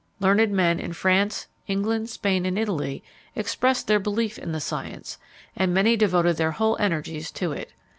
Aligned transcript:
Learned 0.19 0.51
men 0.51 0.79
in 0.79 0.93
France, 0.93 1.45
England, 1.67 2.09
Spain, 2.09 2.43
and 2.47 2.57
Italy, 2.57 3.03
expressed 3.35 3.85
their 3.85 3.99
belief 3.99 4.39
in 4.39 4.51
the 4.51 4.59
science, 4.59 5.19
and 5.55 5.75
many 5.75 5.95
devoted 5.95 6.37
their 6.37 6.53
whole 6.53 6.75
energies 6.79 7.29
to 7.33 7.51
it. 7.51 7.71